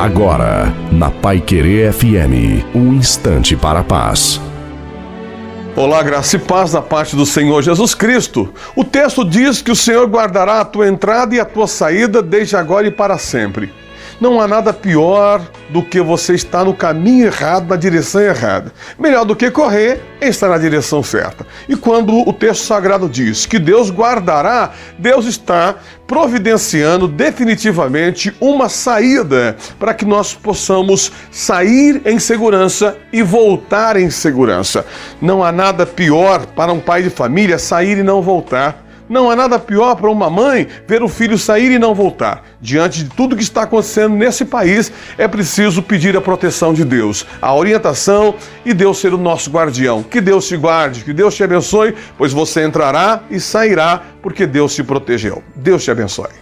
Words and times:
Agora, 0.00 0.72
na 0.90 1.10
Pai 1.10 1.42
Querer 1.42 1.92
FM, 1.92 2.64
um 2.74 2.94
instante 2.94 3.54
para 3.54 3.80
a 3.80 3.84
paz. 3.84 4.40
Olá, 5.76 6.02
graça 6.02 6.36
e 6.36 6.38
paz 6.38 6.72
da 6.72 6.80
parte 6.80 7.14
do 7.14 7.26
Senhor 7.26 7.60
Jesus 7.60 7.94
Cristo. 7.94 8.50
O 8.74 8.82
texto 8.82 9.22
diz 9.22 9.60
que 9.60 9.70
o 9.70 9.76
Senhor 9.76 10.08
guardará 10.08 10.62
a 10.62 10.64
tua 10.64 10.88
entrada 10.88 11.34
e 11.34 11.38
a 11.38 11.44
tua 11.44 11.66
saída 11.66 12.22
desde 12.22 12.56
agora 12.56 12.86
e 12.86 12.90
para 12.90 13.18
sempre. 13.18 13.74
Não 14.20 14.38
há 14.38 14.46
nada 14.46 14.70
pior 14.70 15.40
do 15.70 15.82
que 15.82 15.98
você 15.98 16.34
estar 16.34 16.64
no 16.64 16.74
caminho 16.74 17.24
errado, 17.24 17.68
na 17.68 17.76
direção 17.76 18.20
errada. 18.20 18.70
Melhor 18.98 19.24
do 19.24 19.34
que 19.34 19.50
correr 19.50 20.02
é 20.20 20.28
estar 20.28 20.48
na 20.48 20.58
direção 20.58 21.02
certa. 21.02 21.46
E 21.66 21.74
quando 21.74 22.28
o 22.28 22.32
texto 22.32 22.64
sagrado 22.64 23.08
diz 23.08 23.46
que 23.46 23.58
Deus 23.58 23.90
guardará, 23.90 24.72
Deus 24.98 25.24
está 25.24 25.76
providenciando 26.06 27.08
definitivamente 27.08 28.36
uma 28.38 28.68
saída 28.68 29.56
para 29.78 29.94
que 29.94 30.04
nós 30.04 30.34
possamos 30.34 31.10
sair 31.30 32.02
em 32.04 32.18
segurança 32.18 32.98
e 33.10 33.22
voltar 33.22 33.96
em 33.96 34.10
segurança. 34.10 34.84
Não 35.22 35.42
há 35.42 35.50
nada 35.50 35.86
pior 35.86 36.44
para 36.44 36.72
um 36.72 36.80
pai 36.80 37.02
de 37.02 37.08
família 37.08 37.58
sair 37.58 37.96
e 37.96 38.02
não 38.02 38.20
voltar. 38.20 38.89
Não 39.10 39.28
há 39.28 39.34
nada 39.34 39.58
pior 39.58 39.96
para 39.96 40.08
uma 40.08 40.30
mãe 40.30 40.68
ver 40.86 41.02
o 41.02 41.08
filho 41.08 41.36
sair 41.36 41.72
e 41.72 41.80
não 41.80 41.96
voltar. 41.96 42.44
Diante 42.60 43.02
de 43.02 43.10
tudo 43.10 43.34
que 43.34 43.42
está 43.42 43.62
acontecendo 43.62 44.14
nesse 44.14 44.44
país, 44.44 44.92
é 45.18 45.26
preciso 45.26 45.82
pedir 45.82 46.16
a 46.16 46.20
proteção 46.20 46.72
de 46.72 46.84
Deus, 46.84 47.26
a 47.42 47.52
orientação 47.52 48.36
e 48.64 48.72
Deus 48.72 48.98
ser 48.98 49.12
o 49.12 49.18
nosso 49.18 49.50
guardião. 49.50 50.04
Que 50.04 50.20
Deus 50.20 50.46
te 50.46 50.56
guarde, 50.56 51.02
que 51.02 51.12
Deus 51.12 51.34
te 51.34 51.42
abençoe, 51.42 51.92
pois 52.16 52.32
você 52.32 52.64
entrará 52.64 53.22
e 53.28 53.40
sairá 53.40 54.00
porque 54.22 54.46
Deus 54.46 54.76
te 54.76 54.84
protegeu. 54.84 55.42
Deus 55.56 55.82
te 55.82 55.90
abençoe. 55.90 56.30